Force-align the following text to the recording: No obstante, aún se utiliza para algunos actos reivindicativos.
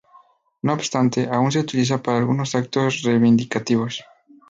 No 0.63 0.73
obstante, 0.73 1.29
aún 1.31 1.51
se 1.51 1.59
utiliza 1.59 2.01
para 2.01 2.17
algunos 2.17 2.55
actos 2.55 3.03
reivindicativos. 3.03 4.01